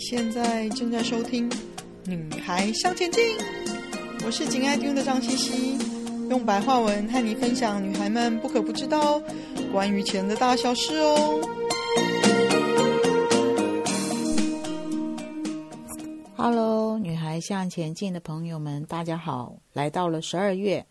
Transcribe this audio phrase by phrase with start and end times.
[0.00, 1.48] 现在正在收听
[2.06, 3.22] 《女孩向前进》，
[4.24, 5.78] 我是紧爱听的张茜茜，
[6.30, 9.20] 用白话文和你分享女孩们不可不知道
[9.70, 11.40] 关于钱的大小事哦。
[16.34, 19.54] Hello，女孩向前进的朋友们，大家好！
[19.74, 20.86] 来到了十二月，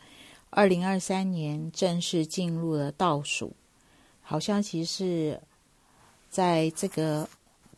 [0.51, 3.55] 二零二三年正式进入了倒数，
[4.21, 5.41] 好像其实
[6.29, 7.27] 在这个。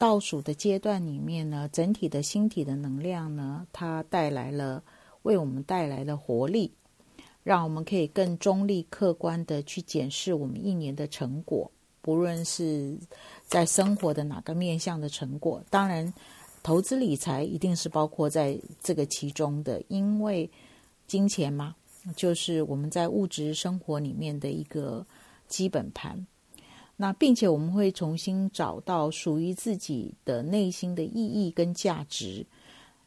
[0.02, 4.82] 倒数的阶段里面呢，整体的星体的能量呢，它带来了
[5.22, 6.72] 为我们带来了活力，
[7.44, 11.70] 让我们可以更中立、客观的去检视我们一年的成果，
[12.02, 12.98] 不论是
[13.46, 15.64] 在生活的哪个面向的成果。
[15.70, 16.12] 当然，
[16.64, 20.50] 投资理财一定是包括在这个其中的，因为
[21.06, 21.76] 金钱嘛，
[22.16, 25.06] 就是我们在物质生活里面的一个
[25.48, 26.26] 基本盘。
[27.02, 32.46] 那并且我们会重新找到属于自己的内心的意义跟价值，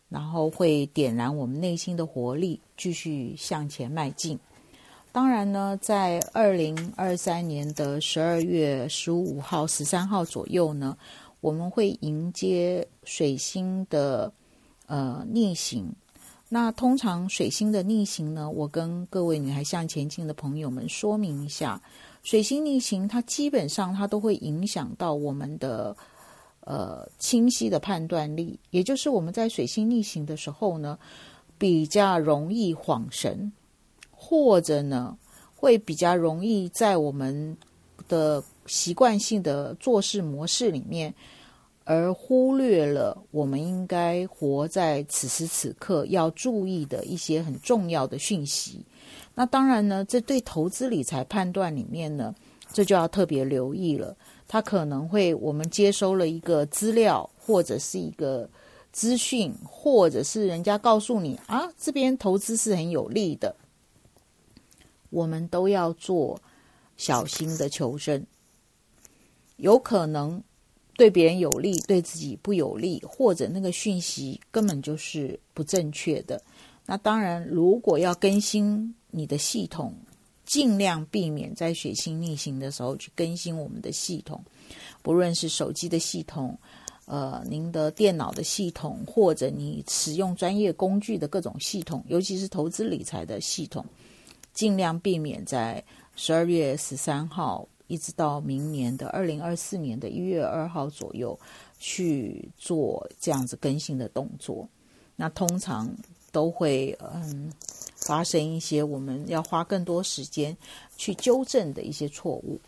[0.09, 4.37] 然后会点燃我们内心的活力，继续向前迈进。
[5.13, 10.99] 当然呢，在二零二三年的十二月十五号、十三号左右呢，
[11.41, 14.33] 我们会迎接水星的
[14.87, 15.95] 呃逆行。
[16.49, 21.81] 那通常水星的逆行呢，我跟各位女孩向前进的朋友们说明一下。
[22.25, 25.95] 水星逆行，它基本上它都会影响到我们的
[26.61, 30.99] 呃清晰的判断力，也就是我们在水星逆行的时候呢，
[31.59, 33.53] 比较容易恍神，
[34.11, 35.17] 或者呢
[35.55, 37.57] 会比较容易在我们
[38.09, 41.15] 的习惯性的做事模式里面，
[41.85, 48.83] 而忽略了我们应该活在此时此刻要注意的一些很重要的讯息。
[49.35, 52.35] 那当然呢，这对投资理财判断里面呢，
[52.73, 54.17] 这就要特别留意了。
[54.47, 58.49] 它可能会，我们接收了一个资料，或者是一个
[58.93, 63.57] 资讯，或者是人家告诉你啊，这边投资是很有利的，
[65.11, 66.41] 我们都要做
[66.97, 68.25] 小心的求证。
[69.57, 70.41] 有可能
[70.97, 76.41] 对别人有利，对自己不有利，或者那个讯息根本就是不正确的。
[76.87, 79.95] 那当然，如果要更新你的系统，
[80.45, 84.45] 尽量避免在血清逆行的时候去更新我们的系统，
[85.03, 86.59] 不论是手机的系统，
[87.07, 93.83] 呃，您的电脑的系统，或者你使用专业工具的各种系统，尤其是投资理财的系统，
[94.53, 95.83] 尽量避免在
[96.17, 101.41] 十二月十三号一直到明年的二零二四年的一月二号左右
[101.79, 104.69] 去做这样子更新的动作。
[105.17, 105.91] 那通常。
[106.35, 107.53] 都会嗯
[107.95, 110.55] 发生一些我们要花更多时间
[110.97, 112.61] 去纠正的一些错误。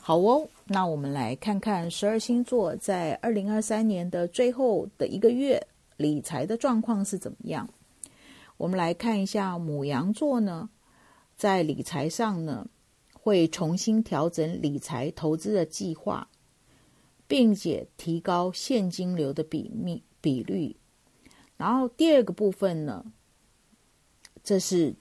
[0.00, 5.64] 好哦，那我们来看看十二星座在二零二三年的最后的一个月
[5.98, 7.68] 理财的状况是怎么样。
[8.56, 10.70] 我们来看一下母羊座呢，
[11.36, 12.66] 在理财上呢
[13.12, 16.28] 会重新调整理财投资的计划，
[17.26, 20.76] 并且提高现金流的比密比率。
[21.56, 23.04] 然后第二个部分呢，
[24.42, 24.94] 这是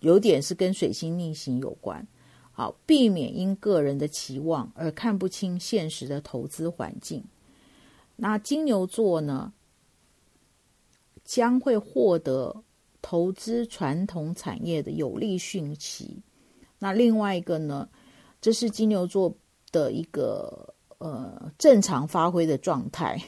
[0.00, 2.06] 有点是跟水星逆行有关，
[2.52, 7.24] 好，避免因个人的期望而看不清现实的投资环境。
[8.16, 9.52] 那金牛座呢，
[11.24, 12.62] 将会获得
[13.00, 16.22] 投资传统产业的有利讯息。
[16.78, 17.88] 那另外一个呢，
[18.40, 19.34] 这是金牛座
[19.72, 23.20] 的一个呃正常发挥的状态。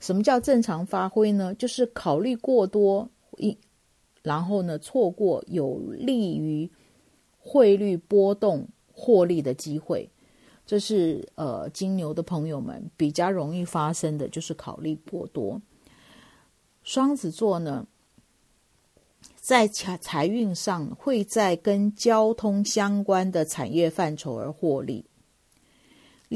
[0.00, 1.54] 什么叫正常发挥呢？
[1.54, 3.08] 就是考虑过多，
[3.38, 3.56] 一
[4.22, 6.70] 然后呢错过有利于
[7.38, 10.10] 汇率波动获利的机会，
[10.66, 15.60] 这是呃金牛的朋友们比较容易发生的，就是考虑过多。
[16.82, 17.86] 双子座呢，
[19.36, 25.04] 在财财运上会在跟交通相关的产业范畴而获利。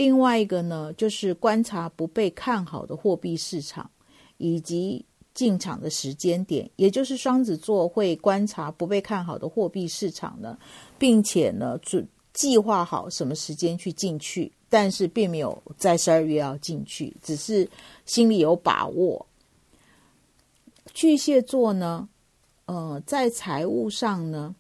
[0.01, 3.91] 另外一个呢，就是观察不被看好的货币市场，
[4.39, 5.05] 以及
[5.35, 10.59] 进场的时间点，也就是双子座会观察不被看好的货币市场呢，
[10.99, 17.69] 并且呢，准计划好什么时间去进去，但是并没有在十二月要进去，只是
[18.07, 19.27] 心里有把握。
[20.95, 22.09] 巨蟹座呢，
[22.65, 24.57] 呃，在财务上呢，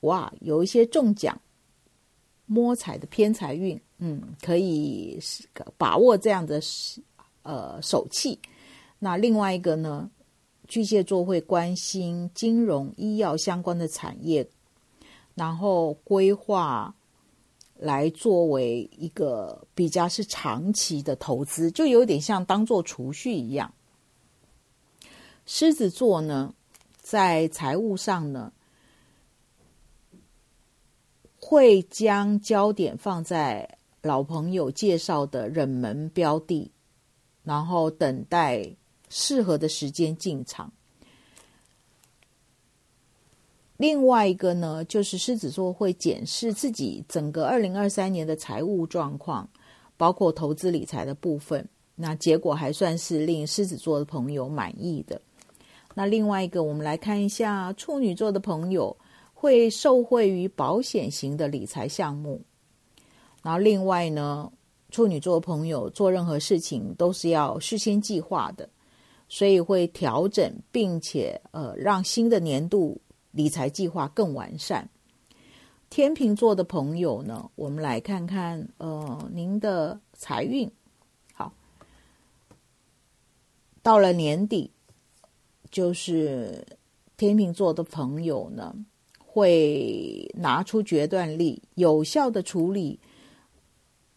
[0.00, 1.40] 哇，有一些中奖、
[2.46, 3.80] 摸彩的偏财运。
[3.98, 5.18] 嗯，可以
[5.78, 6.60] 把握这样的
[7.42, 8.38] 呃手气。
[8.98, 10.10] 那另外一个呢，
[10.66, 14.48] 巨蟹座会关心金融、医药相关的产业，
[15.34, 16.94] 然后规划
[17.76, 23.72] 来作为一个比较是长期的投资，就有点像当做储蓄一样。
[25.46, 26.54] 狮子座呢，
[26.96, 28.52] 在财务上呢，
[31.38, 36.70] 会将焦点放在老朋友介绍的冷门标的，
[37.42, 38.70] 然后等待
[39.08, 40.70] 适合的时间进场。
[43.78, 49.48] 另外一个呢，就是狮子座会检视自己整个二零二三年的财务状况，
[49.96, 51.66] 包括投资理财的部分。
[51.96, 55.18] 那结果还算是令狮子座的朋友满意的。
[55.94, 58.94] 那另外一个，我们来看一下处女座的朋友
[59.32, 62.42] 会受惠于保险型的理财项目。
[63.44, 64.50] 然后另外呢，
[64.90, 68.68] 处女座朋友做任何事情都是要事先计划的，
[69.28, 73.00] 所以会调整，并且呃让新的年度。
[73.36, 74.88] 理财计划更完善。
[75.90, 80.70] 天秤座的朋友呢，我们来看看，呃，您的财运。
[81.32, 81.52] 好，
[83.82, 84.70] 到了年底，
[85.72, 86.64] 就是
[87.16, 88.72] 天秤座的朋友呢，
[89.18, 93.00] 会拿出决断力，有效的处理，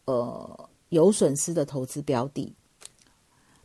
[0.08, 2.54] 呃，有损失的投资标的。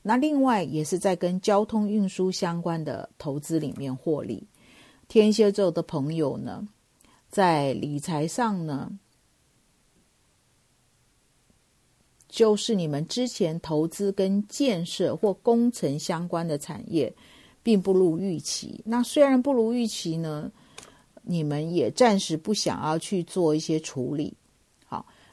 [0.03, 4.45] 那另外也是在跟交通运输相关的投资里面获利。
[5.07, 6.67] 天蝎座的朋友呢，
[7.31, 8.91] 在理财上呢，
[12.29, 17.15] 就是你们之前投资跟建设或工程相关的产业，
[17.63, 18.83] 并不如预期。
[18.85, 20.51] 那虽然不如预期呢，
[21.23, 24.35] 你们也暂时不想要去做一些处理。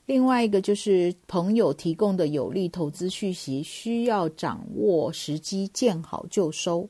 [0.09, 6.89] 另外一个就是朋友提供的有利投资讯息，需要掌握时机，见好就收。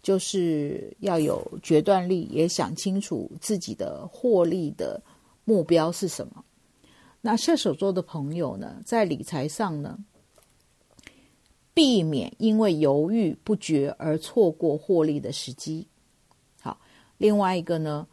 [0.00, 5.02] 就是要有决断力，也想清楚自己的获利的
[5.44, 6.44] 目标是什么。
[7.20, 9.98] 那射手座的朋友呢，在理财上呢，
[11.74, 15.84] 避免因为犹豫不决而错过获利的时机。
[16.60, 16.78] 好，
[17.18, 18.06] 另外一个呢，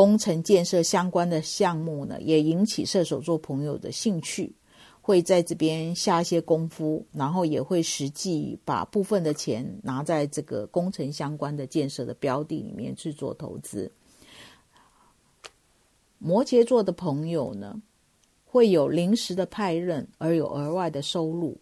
[0.00, 4.50] 工程建设相关的项目呢，也引起射手座朋友的兴趣。
[5.02, 13.92] 会在这边下一些功夫，然后也会实际把部分的钱拿在这个工程相关的建设的标的里面去做投资。
[16.18, 17.78] 摩羯座的朋友呢，
[18.46, 21.58] 会有临时的派任而有额外的收入。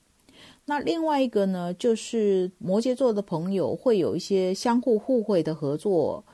[0.65, 6.25] 那另外一个呢，就是摩羯座的朋友会有一些相互互惠的合作，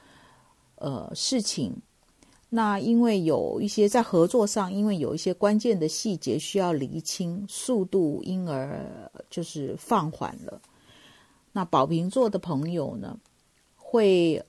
[0.77, 1.73] 呃，事情。
[2.49, 10.61] 那因为有一些在合作上，因为有一些关键的细节需要厘清，速度因而就是放缓了。
[11.53, 13.19] 那宝瓶座的朋友呢，
[13.77, 14.41] 会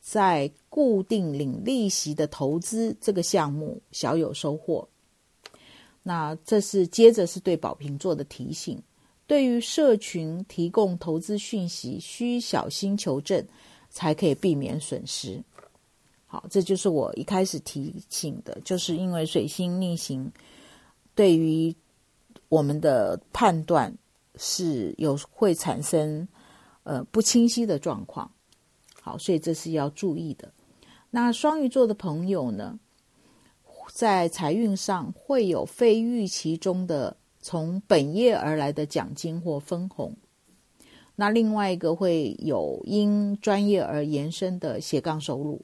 [0.00, 4.88] 在固定领利息的投资这个项目小有收获。
[6.02, 8.82] 那这是接着是对宝瓶座的提醒，
[9.28, 13.46] 对于社群提供投资讯息，需小心求证，
[13.88, 15.40] 才可以避免损失。
[16.32, 20.32] 好，这就是我一开始提醒的，就是因为水星逆行，
[21.14, 21.76] 对于
[22.48, 23.94] 我们的判断
[24.36, 26.26] 是有会产生
[26.84, 28.30] 呃不清晰的状况。
[29.02, 30.50] 好，所以这是要注意的。
[31.10, 32.78] 那双鱼座的朋友呢，
[33.92, 40.16] 在财运上会有非预期中的从本业而来的奖金或分红。
[41.14, 45.60] 那另外一个会有因专业而延伸的斜杠收入。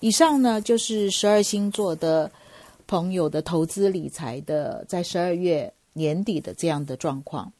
[0.00, 2.30] 以上呢，就是十二星座的
[2.86, 7.52] 朋友的投资理财的，在十二月年底的这样的状况。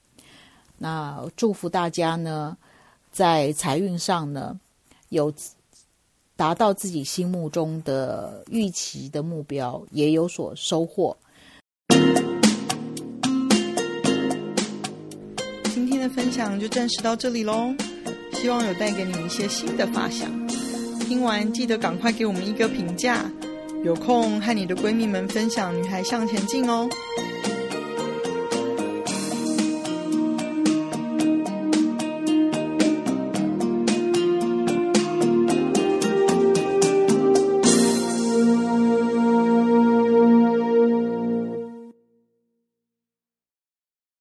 [0.79, 2.57] 那祝福大家呢，
[3.11, 4.59] 在财运上呢，
[5.09, 5.35] 有
[6.37, 11.17] 达到自己心目中的预期的目标，也有所收获。
[15.65, 17.75] 今天的分享就暂时到这里喽，
[18.35, 20.31] 希望有带给你一些新的发想。
[21.09, 23.25] 听完记得赶快给我们一个评价，
[23.83, 26.87] 有空和你的闺蜜们分享《女孩向前进》哦。